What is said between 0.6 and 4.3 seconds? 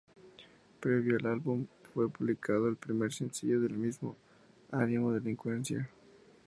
Previo al álbum fue publicado el primer sencillo del mismo,